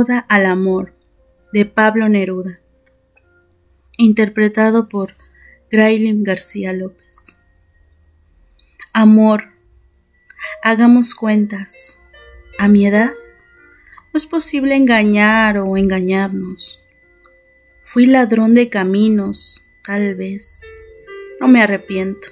[0.00, 0.94] Oda al Amor
[1.52, 2.60] de Pablo Neruda,
[3.96, 5.16] interpretado por
[5.72, 7.34] Graylin García López.
[8.92, 9.48] Amor,
[10.62, 11.98] hagamos cuentas.
[12.60, 13.10] A mi edad
[14.12, 16.78] no es posible engañar o engañarnos.
[17.82, 20.64] Fui ladrón de caminos, tal vez.
[21.40, 22.28] No me arrepiento.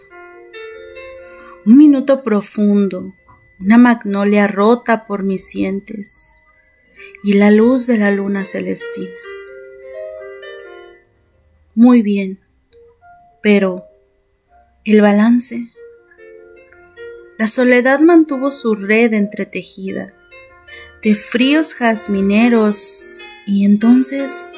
[1.65, 3.13] Un minuto profundo,
[3.59, 6.45] una magnolia rota por mis sientes
[7.23, 9.11] y la luz de la luna celestina.
[11.75, 12.41] Muy bien,
[13.43, 13.85] pero
[14.85, 15.73] el balance.
[17.39, 20.15] La soledad mantuvo su red entretejida
[21.03, 24.55] de fríos jazmineros y entonces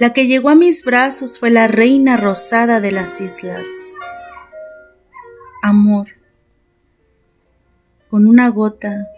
[0.00, 3.68] la que llegó a mis brazos fue la reina rosada de las islas.
[5.62, 6.08] Amor,
[8.08, 9.08] con una gota,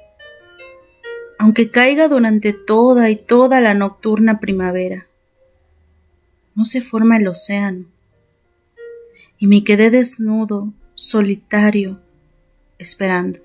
[1.40, 5.06] aunque caiga durante toda y toda la nocturna primavera.
[6.54, 7.86] No se forma el océano,
[9.38, 11.98] y me quedé desnudo, solitario,
[12.78, 13.40] esperando.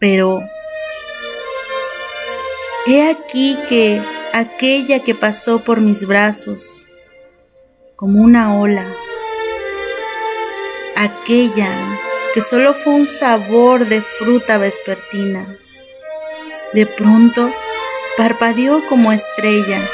[0.00, 0.40] Pero
[2.88, 6.88] he aquí que aquella que pasó por mis brazos
[7.94, 8.92] como una ola,
[10.96, 11.96] aquella
[12.34, 15.60] que solo fue un sabor de fruta vespertina.
[16.72, 17.52] De pronto
[18.16, 19.86] parpadeó como estrella,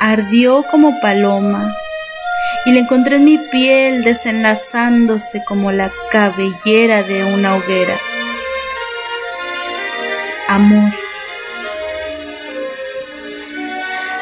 [0.00, 1.72] ardió como paloma,
[2.64, 8.00] y la encontré en mi piel desenlazándose como la cabellera de una hoguera.
[10.48, 10.92] Amor.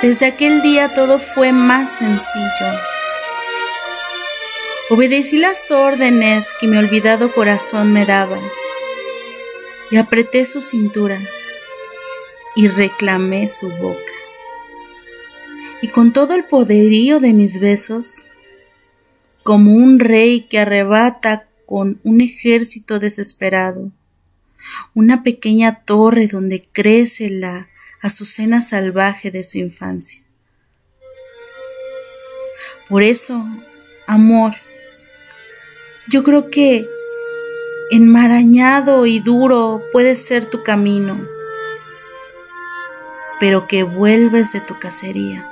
[0.02, 2.80] Desde aquel día todo fue más sencillo.
[4.90, 8.38] Obedecí las órdenes que mi olvidado corazón me daba
[9.90, 11.18] y apreté su cintura
[12.56, 14.12] y reclamé su boca.
[15.82, 18.30] Y con todo el poderío de mis besos,
[19.44, 23.92] como un rey que arrebata con un ejército desesperado,
[24.94, 27.68] una pequeña torre donde crece la
[28.00, 30.22] azucena salvaje de su infancia.
[32.88, 33.46] Por eso,
[34.06, 34.54] amor,
[36.08, 36.88] yo creo que
[37.90, 41.35] enmarañado y duro puede ser tu camino,
[43.40, 45.50] pero que vuelves de tu cacería.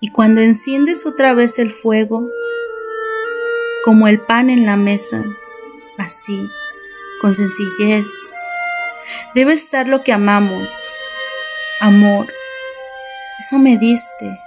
[0.00, 2.30] Y cuando enciendes otra vez el fuego,
[3.84, 5.24] como el pan en la mesa,
[5.98, 6.48] así,
[7.20, 8.08] con sencillez,
[9.34, 10.94] debe estar lo que amamos.
[11.80, 12.32] Amor,
[13.38, 14.38] eso me diste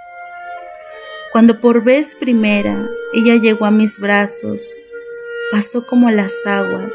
[1.32, 4.84] cuando por vez primera ella llegó a mis brazos,
[5.50, 6.94] pasó como las aguas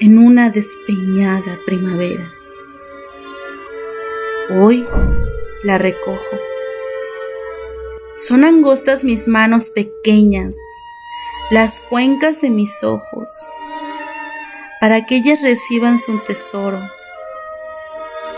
[0.00, 2.26] en una despeñada primavera.
[4.50, 4.86] Hoy
[5.62, 6.36] la recojo.
[8.16, 10.56] Son angostas mis manos pequeñas,
[11.50, 13.30] las cuencas de mis ojos,
[14.80, 16.80] para que ellas reciban su tesoro,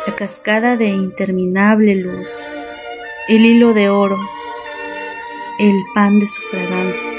[0.07, 2.57] la cascada de interminable luz
[3.29, 4.19] el hilo de oro,
[5.61, 7.13] el pan de su fragancia,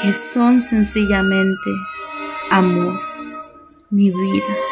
[0.00, 1.70] que son sencillamente
[2.50, 3.00] amor,
[3.90, 4.69] mi vida.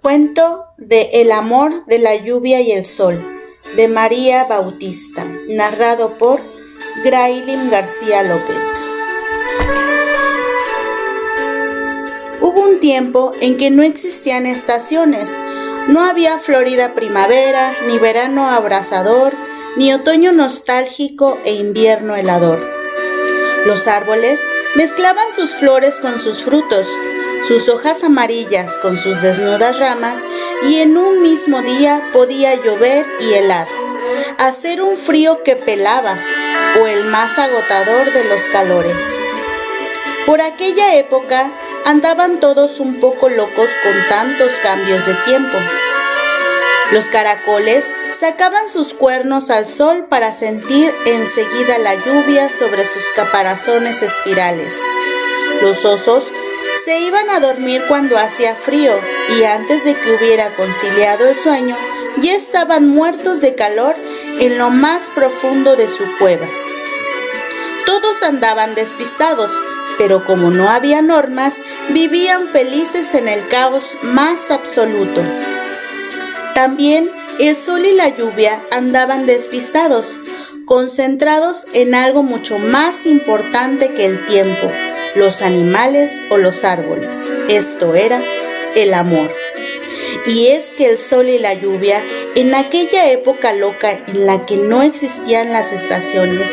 [0.00, 3.22] Cuento de El amor de la lluvia y el sol
[3.76, 6.40] de María Bautista, narrado por
[7.04, 8.64] Graylin García López.
[12.40, 15.30] Hubo un tiempo en que no existían estaciones,
[15.88, 19.34] no había florida primavera, ni verano abrasador,
[19.76, 22.66] ni otoño nostálgico e invierno helador.
[23.66, 24.40] Los árboles
[24.76, 26.86] mezclaban sus flores con sus frutos,
[27.46, 30.22] sus hojas amarillas con sus desnudas ramas
[30.62, 33.66] y en un mismo día podía llover y helar,
[34.38, 36.18] hacer un frío que pelaba
[36.80, 39.00] o el más agotador de los calores.
[40.26, 41.50] Por aquella época
[41.84, 45.58] andaban todos un poco locos con tantos cambios de tiempo.
[46.92, 54.02] Los caracoles sacaban sus cuernos al sol para sentir enseguida la lluvia sobre sus caparazones
[54.02, 54.74] espirales.
[55.62, 56.24] Los osos
[56.84, 58.92] se iban a dormir cuando hacía frío
[59.38, 61.76] y antes de que hubiera conciliado el sueño,
[62.18, 63.96] ya estaban muertos de calor
[64.38, 66.48] en lo más profundo de su cueva.
[67.86, 69.50] Todos andaban despistados,
[69.98, 71.60] pero como no había normas,
[71.90, 75.22] vivían felices en el caos más absoluto.
[76.54, 80.20] También el sol y la lluvia andaban despistados,
[80.64, 84.70] concentrados en algo mucho más importante que el tiempo,
[85.14, 87.14] los animales o los árboles.
[87.48, 88.22] Esto era
[88.74, 89.30] el amor.
[90.26, 92.02] Y es que el sol y la lluvia,
[92.34, 96.50] en aquella época loca en la que no existían las estaciones,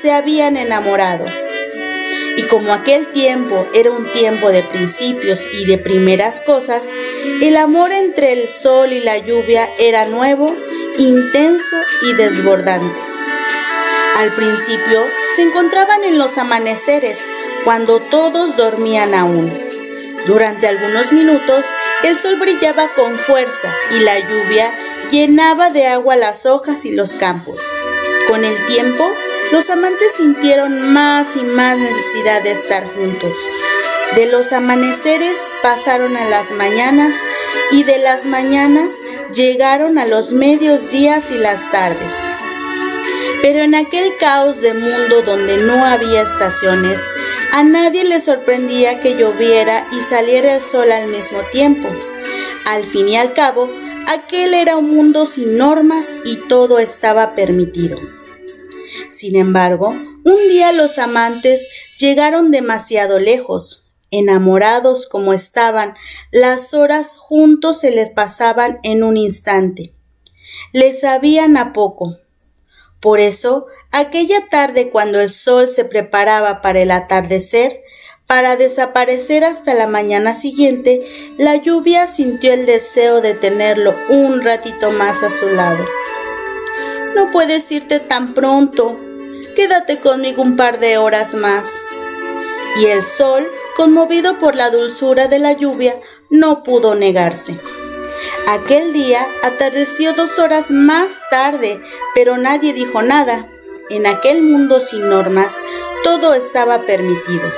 [0.00, 1.26] se habían enamorado.
[2.36, 6.88] Y como aquel tiempo era un tiempo de principios y de primeras cosas,
[7.42, 10.56] el amor entre el sol y la lluvia era nuevo,
[10.96, 12.98] intenso y desbordante.
[14.16, 15.02] Al principio
[15.34, 17.26] se encontraban en los amaneceres,
[17.64, 19.52] cuando todos dormían aún.
[20.26, 21.64] Durante algunos minutos
[22.02, 24.74] el sol brillaba con fuerza y la lluvia
[25.10, 27.60] llenaba de agua las hojas y los campos.
[28.28, 29.04] Con el tiempo,
[29.52, 33.36] los amantes sintieron más y más necesidad de estar juntos.
[34.14, 37.14] De los amaneceres pasaron a las mañanas
[37.70, 38.94] y de las mañanas
[39.32, 42.12] llegaron a los medios días y las tardes.
[43.42, 47.00] Pero en aquel caos de mundo donde no había estaciones,
[47.52, 51.88] a nadie le sorprendía que lloviera y saliera el sol al mismo tiempo.
[52.66, 53.68] Al fin y al cabo,
[54.06, 57.98] aquel era un mundo sin normas y todo estaba permitido.
[59.10, 61.68] Sin embargo, un día los amantes
[61.98, 63.84] llegaron demasiado lejos.
[64.12, 65.94] Enamorados como estaban,
[66.30, 69.92] las horas juntos se les pasaban en un instante.
[70.72, 72.16] Les sabían a poco.
[73.00, 77.80] Por eso Aquella tarde cuando el sol se preparaba para el atardecer,
[78.28, 84.92] para desaparecer hasta la mañana siguiente, la lluvia sintió el deseo de tenerlo un ratito
[84.92, 85.84] más a su lado.
[87.16, 88.96] No puedes irte tan pronto.
[89.56, 91.72] Quédate conmigo un par de horas más.
[92.80, 95.98] Y el sol, conmovido por la dulzura de la lluvia,
[96.30, 97.58] no pudo negarse.
[98.46, 101.82] Aquel día atardeció dos horas más tarde,
[102.14, 103.49] pero nadie dijo nada.
[103.90, 105.60] En aquel mundo sin normas,
[106.04, 107.52] todo estaba permitido.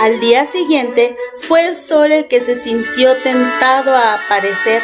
[0.00, 4.82] Al día siguiente fue el sol el que se sintió tentado a aparecer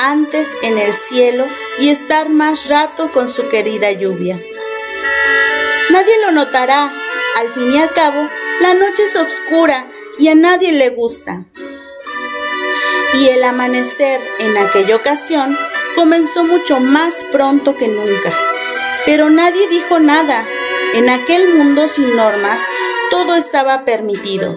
[0.00, 1.44] antes en el cielo
[1.78, 4.40] y estar más rato con su querida lluvia.
[5.90, 6.90] Nadie lo notará.
[7.38, 8.28] Al fin y al cabo,
[8.60, 9.86] la noche es oscura
[10.18, 11.44] y a nadie le gusta.
[13.14, 15.58] Y el amanecer en aquella ocasión
[15.94, 18.51] comenzó mucho más pronto que nunca.
[19.06, 20.46] Pero nadie dijo nada.
[20.94, 22.60] En aquel mundo sin normas,
[23.10, 24.56] todo estaba permitido.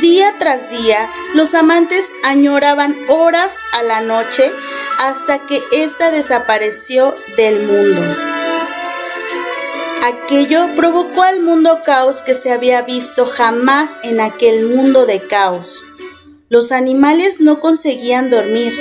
[0.00, 4.50] Día tras día, los amantes añoraban horas a la noche
[4.98, 8.02] hasta que ésta desapareció del mundo.
[10.04, 15.82] Aquello provocó al mundo caos que se había visto jamás en aquel mundo de caos.
[16.48, 18.72] Los animales no conseguían dormir.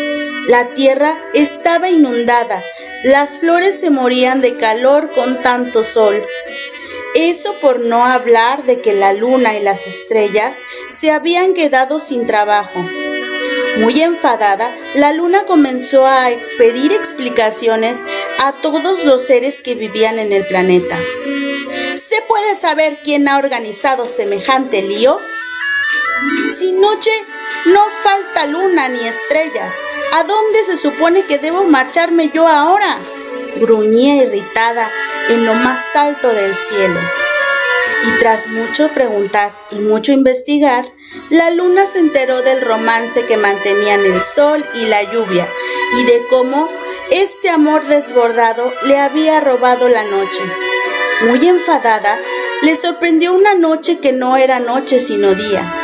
[0.48, 2.64] La tierra estaba inundada,
[3.04, 6.24] las flores se morían de calor con tanto sol.
[7.16, 10.60] Eso por no hablar de que la luna y las estrellas
[10.92, 12.80] se habían quedado sin trabajo.
[13.80, 18.00] Muy enfadada, la luna comenzó a pedir explicaciones
[18.40, 21.00] a todos los seres que vivían en el planeta.
[21.96, 25.20] ¿Se puede saber quién ha organizado semejante lío?
[26.58, 27.12] Sin noche
[27.66, 29.76] no falta luna ni estrellas.
[30.14, 33.00] ¿A dónde se supone que debo marcharme yo ahora?
[33.58, 34.92] Gruñía irritada
[35.30, 37.00] en lo más alto del cielo.
[38.08, 40.92] Y tras mucho preguntar y mucho investigar,
[41.30, 45.48] la luna se enteró del romance que mantenían el sol y la lluvia
[46.00, 46.68] y de cómo
[47.12, 50.42] este amor desbordado le había robado la noche.
[51.22, 52.20] Muy enfadada,
[52.64, 55.81] le sorprendió una noche que no era noche sino día ¿No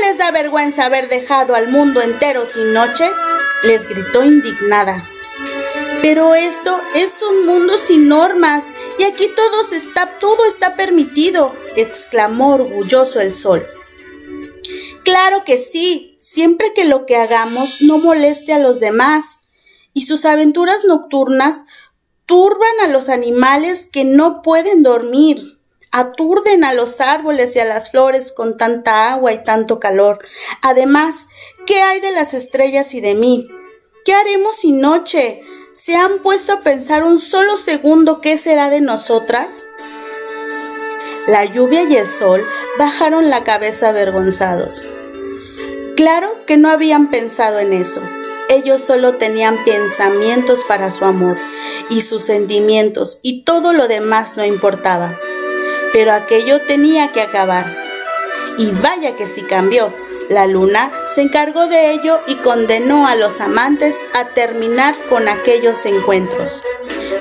[0.00, 3.10] les da vergüenza haber dejado al mundo entero sin noche?
[3.62, 5.08] les gritó indignada.
[6.02, 8.64] Pero esto es un mundo sin normas
[8.98, 13.66] y aquí todo está, todo está permitido, exclamó orgulloso el sol.
[15.04, 19.40] Claro que sí, siempre que lo que hagamos no moleste a los demás.
[19.92, 21.64] Y sus aventuras nocturnas
[22.26, 25.49] turban a los animales que no pueden dormir
[25.90, 30.18] aturden a los árboles y a las flores con tanta agua y tanto calor.
[30.62, 31.28] Además,
[31.66, 33.48] ¿qué hay de las estrellas y de mí?
[34.04, 35.42] ¿Qué haremos sin noche?
[35.74, 39.66] ¿Se han puesto a pensar un solo segundo qué será de nosotras?
[41.26, 42.44] La lluvia y el sol
[42.78, 44.84] bajaron la cabeza avergonzados.
[45.96, 48.02] Claro que no habían pensado en eso.
[48.48, 51.36] Ellos solo tenían pensamientos para su amor
[51.88, 55.20] y sus sentimientos y todo lo demás no importaba.
[55.92, 57.66] Pero aquello tenía que acabar.
[58.58, 59.92] Y vaya que sí cambió.
[60.28, 65.84] La luna se encargó de ello y condenó a los amantes a terminar con aquellos
[65.86, 66.62] encuentros.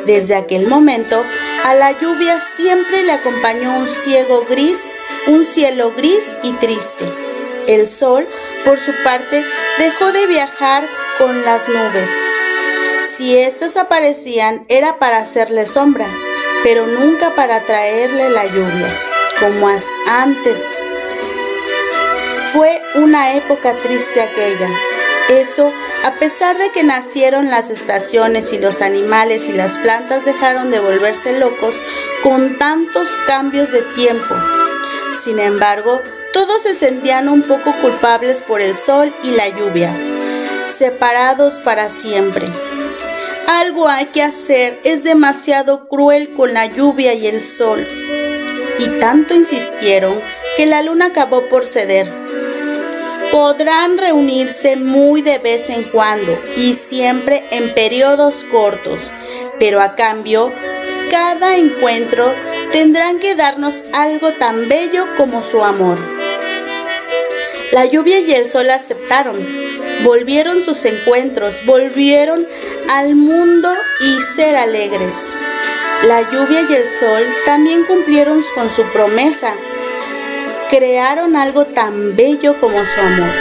[0.05, 1.23] Desde aquel momento,
[1.63, 4.83] a la lluvia siempre le acompañó un ciego gris,
[5.27, 7.11] un cielo gris y triste.
[7.67, 8.27] El sol,
[8.63, 9.43] por su parte,
[9.77, 12.09] dejó de viajar con las nubes.
[13.15, 16.07] Si éstas aparecían era para hacerle sombra,
[16.63, 18.95] pero nunca para traerle la lluvia,
[19.39, 19.69] como
[20.07, 20.89] antes
[22.53, 24.69] fue una época triste aquella.
[25.29, 25.71] Eso,
[26.03, 30.79] a pesar de que nacieron las estaciones y los animales y las plantas dejaron de
[30.79, 31.75] volverse locos
[32.23, 34.35] con tantos cambios de tiempo.
[35.21, 39.95] Sin embargo, todos se sentían un poco culpables por el sol y la lluvia,
[40.67, 42.51] separados para siempre.
[43.50, 47.86] Algo hay que hacer, es demasiado cruel con la lluvia y el sol.
[48.79, 50.22] Y tanto insistieron
[50.56, 52.29] que la luna acabó por ceder
[53.32, 59.12] podrán reunirse muy de vez en cuando y siempre en periodos cortos,
[59.60, 60.51] pero a cambio,
[61.12, 62.34] cada encuentro
[62.72, 66.00] tendrán que darnos algo tan bello como su amor.
[67.72, 69.48] La lluvia y el sol aceptaron,
[70.03, 72.48] volvieron sus encuentros, volvieron
[72.88, 73.69] al mundo
[74.00, 75.33] y ser alegres.
[76.03, 79.55] La lluvia y el sol también cumplieron con su promesa
[80.69, 83.31] crearon algo tan bello como su amor,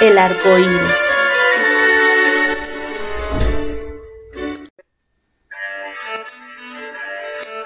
[0.00, 0.98] el arco iris.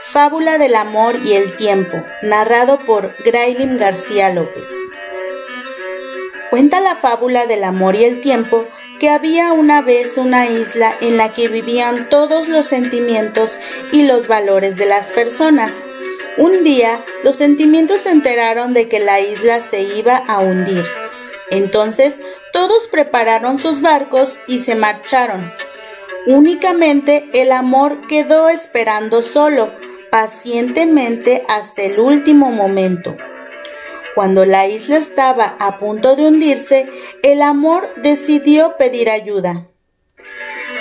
[0.03, 4.69] Fábula del amor y el tiempo, narrado por Graylin García López.
[6.51, 8.67] Cuenta la fábula del amor y el tiempo
[9.01, 13.59] que había una vez una isla en la que vivían todos los sentimientos
[13.93, 15.87] y los valores de las personas.
[16.37, 20.85] Un día, los sentimientos se enteraron de que la isla se iba a hundir.
[21.51, 22.21] Entonces,
[22.53, 25.51] todos prepararon sus barcos y se marcharon.
[26.27, 29.73] Únicamente el amor quedó esperando solo,
[30.11, 33.17] pacientemente hasta el último momento.
[34.21, 36.91] Cuando la isla estaba a punto de hundirse,
[37.23, 39.69] el amor decidió pedir ayuda.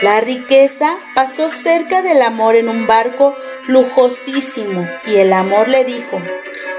[0.02, 6.22] La riqueza pasó cerca del amor en un barco lujosísimo y el amor le dijo,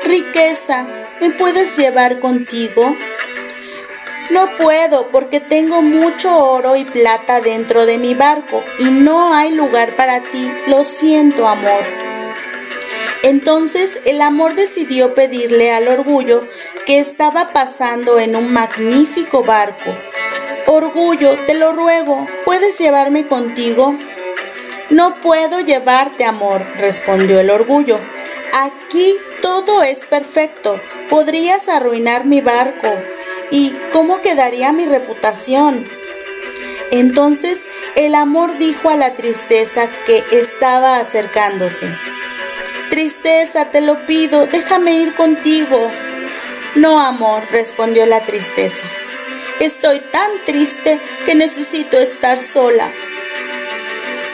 [0.04, 0.86] Riqueza,
[1.22, 2.94] ¿me puedes llevar contigo?
[4.28, 9.52] No puedo porque tengo mucho oro y plata dentro de mi barco y no hay
[9.52, 10.52] lugar para ti.
[10.66, 12.09] Lo siento, amor.
[13.22, 16.46] Entonces el amor decidió pedirle al orgullo
[16.86, 19.94] que estaba pasando en un magnífico barco.
[20.66, 23.98] Orgullo, te lo ruego, ¿puedes llevarme contigo?
[24.88, 28.00] No puedo llevarte, amor, respondió el orgullo.
[28.52, 30.80] Aquí todo es perfecto.
[31.08, 32.88] Podrías arruinar mi barco.
[33.50, 35.88] ¿Y cómo quedaría mi reputación?
[36.90, 41.86] Entonces el amor dijo a la tristeza que estaba acercándose.
[42.90, 45.78] Tristeza, te lo pido, déjame ir contigo.
[46.74, 48.84] No, amor, respondió la tristeza.
[49.60, 52.90] Estoy tan triste que necesito estar sola.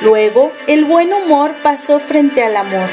[0.01, 2.89] Luego, el buen humor pasó frente al amor,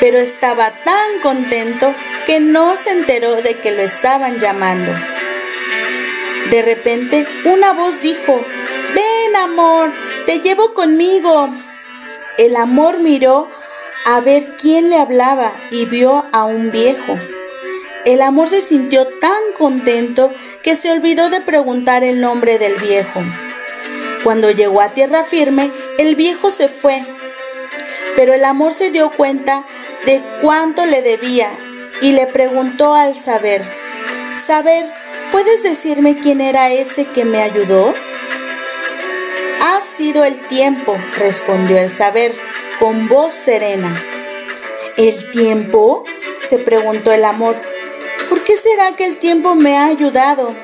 [0.00, 1.94] pero estaba tan contento
[2.26, 4.92] que no se enteró de que lo estaban llamando.
[6.50, 8.38] De repente, una voz dijo,
[8.94, 9.92] Ven, amor,
[10.26, 11.48] te llevo conmigo.
[12.36, 13.48] El amor miró
[14.04, 17.18] a ver quién le hablaba y vio a un viejo.
[18.04, 20.32] El amor se sintió tan contento
[20.62, 23.22] que se olvidó de preguntar el nombre del viejo.
[24.22, 27.04] Cuando llegó a tierra firme, el viejo se fue,
[28.14, 29.64] pero el amor se dio cuenta
[30.04, 31.48] de cuánto le debía
[32.02, 33.62] y le preguntó al saber,
[34.36, 34.92] Saber,
[35.32, 37.94] ¿puedes decirme quién era ese que me ayudó?
[39.62, 42.34] Ha sido el tiempo, respondió el saber,
[42.78, 44.02] con voz serena.
[44.96, 46.04] ¿El tiempo?
[46.40, 47.56] se preguntó el amor.
[48.28, 50.54] ¿Por qué será que el tiempo me ha ayudado?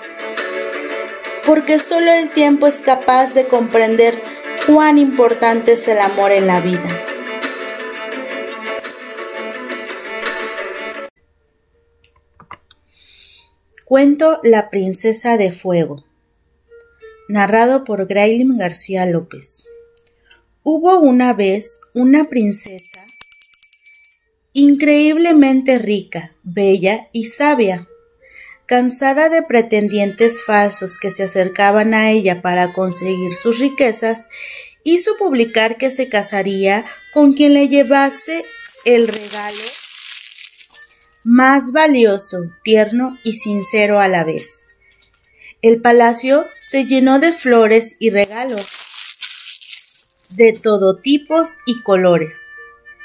[1.46, 4.22] porque solo el tiempo es capaz de comprender
[4.66, 7.04] cuán importante es el amor en la vida.
[13.84, 16.04] Cuento La princesa de fuego,
[17.28, 19.66] narrado por Graylin García López.
[20.62, 23.06] Hubo una vez una princesa
[24.52, 27.86] increíblemente rica, bella y sabia
[28.70, 34.28] cansada de pretendientes falsos que se acercaban a ella para conseguir sus riquezas,
[34.84, 38.44] hizo publicar que se casaría con quien le llevase
[38.84, 39.64] el regalo
[41.24, 44.68] más valioso, tierno y sincero a la vez.
[45.62, 48.79] El palacio se llenó de flores y regalos
[50.30, 52.52] de todo tipos y colores,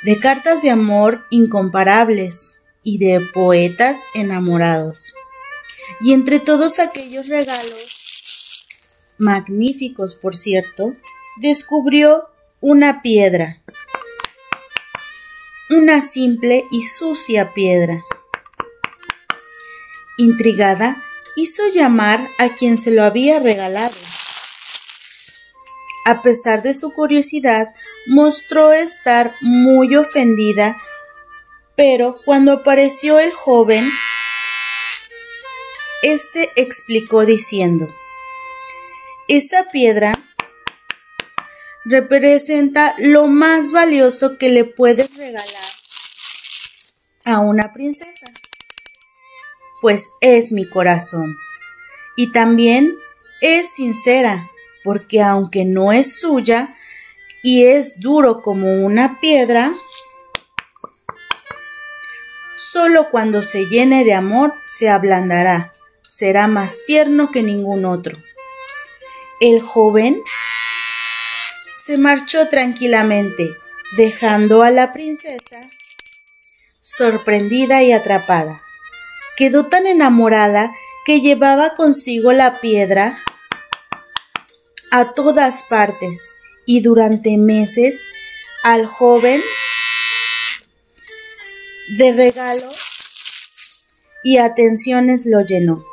[0.04, 5.16] de cartas de amor incomparables y de poetas enamorados.
[6.02, 8.68] Y entre todos aquellos regalos,
[9.18, 10.94] magníficos por cierto,
[11.38, 12.30] descubrió
[12.62, 13.62] una piedra,
[15.70, 18.04] una simple y sucia piedra.
[20.18, 21.04] Intrigada,
[21.36, 23.96] hizo llamar a quien se lo había regalado.
[26.06, 27.74] A pesar de su curiosidad,
[28.08, 30.80] mostró estar muy ofendida,
[31.76, 33.84] pero cuando apareció el joven,
[36.04, 37.94] éste explicó diciendo,
[39.28, 40.18] Esa piedra
[41.84, 45.46] representa lo más valioso que le puedes regalar
[47.26, 48.32] a una princesa
[49.86, 51.38] pues es mi corazón.
[52.16, 52.98] Y también
[53.40, 54.50] es sincera,
[54.86, 56.78] porque aunque no es suya
[57.44, 59.74] y es duro como una piedra,
[62.56, 65.74] solo cuando se llene de amor se ablandará,
[66.08, 68.18] será más tierno que ningún otro.
[69.42, 70.22] El joven
[71.74, 73.58] se marchó tranquilamente,
[73.98, 75.70] dejando a la princesa
[76.80, 78.62] sorprendida y atrapada
[79.36, 80.74] quedó tan enamorada
[81.06, 83.18] que llevaba consigo la piedra
[84.98, 88.02] a todas partes y durante meses
[88.64, 89.42] al joven
[91.98, 92.80] de regalos
[94.24, 95.84] y atenciones lo llenó.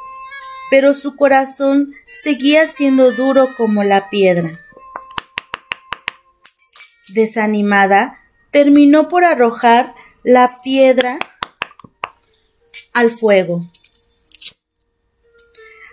[0.71, 4.61] Pero su corazón seguía siendo duro como la piedra.
[7.09, 8.21] Desanimada,
[8.53, 11.19] terminó por arrojar la piedra
[12.93, 13.65] al fuego.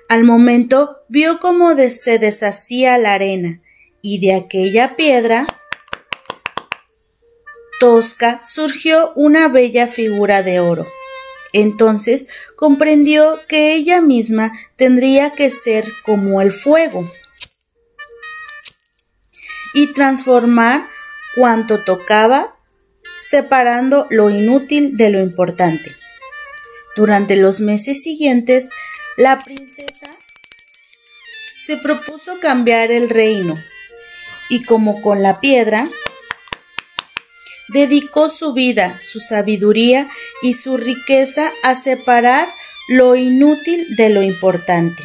[0.09, 3.61] Al momento vio cómo se deshacía la arena
[4.01, 5.45] y de aquella piedra
[7.79, 10.87] tosca surgió una bella figura de oro.
[11.53, 17.09] Entonces comprendió que ella misma tendría que ser como el fuego
[19.75, 20.89] y transformar
[21.35, 22.55] cuanto tocaba,
[23.21, 25.95] separando lo inútil de lo importante.
[26.95, 28.71] Durante los meses siguientes,
[29.15, 29.88] la princesa
[31.59, 33.61] se propuso cambiar el reino
[34.49, 35.89] y como con la piedra,
[37.67, 40.09] dedicó su vida, su sabiduría
[40.41, 42.47] y su riqueza a separar
[42.87, 45.03] lo inútil de lo importante.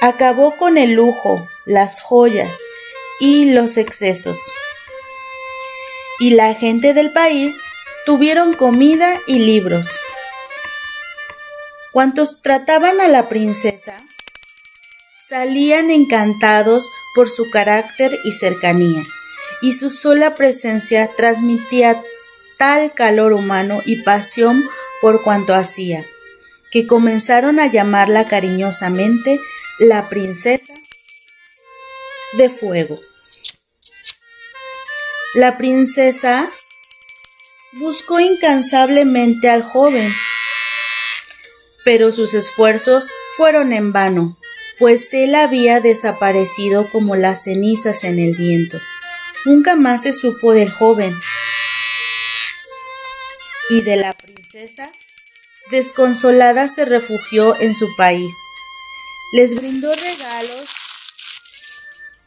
[0.00, 2.58] Acabó con el lujo, las joyas
[3.20, 4.38] y los excesos.
[6.20, 7.60] Y la gente del país
[8.06, 9.86] tuvieron comida y libros.
[11.92, 14.07] Cuantos trataban a la princesa
[15.28, 19.04] salían encantados por su carácter y cercanía,
[19.60, 22.02] y su sola presencia transmitía
[22.56, 24.68] tal calor humano y pasión
[25.02, 26.06] por cuanto hacía,
[26.70, 29.38] que comenzaron a llamarla cariñosamente
[29.78, 30.72] la princesa
[32.32, 32.98] de fuego.
[35.34, 36.50] La princesa
[37.72, 40.10] buscó incansablemente al joven,
[41.84, 44.37] pero sus esfuerzos fueron en vano,
[44.78, 48.78] pues él había desaparecido como las cenizas en el viento.
[49.44, 51.14] Nunca más se supo del joven
[53.70, 54.90] y de la princesa.
[55.70, 58.32] Desconsolada se refugió en su país.
[59.32, 60.68] Les brindó regalos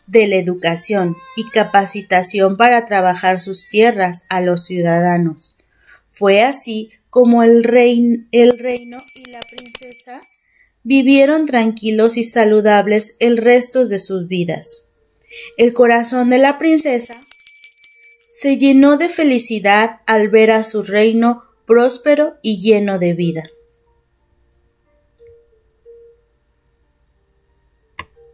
[0.05, 5.55] de la educación y capacitación para trabajar sus tierras a los ciudadanos.
[6.07, 7.65] Fue así como el,
[8.31, 10.21] el reino y la princesa
[10.83, 14.85] vivieron tranquilos y saludables el resto de sus vidas.
[15.57, 17.15] El corazón de la princesa
[18.29, 23.43] se llenó de felicidad al ver a su reino próspero y lleno de vida.